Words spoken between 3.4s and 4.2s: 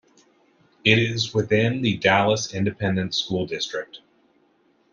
District.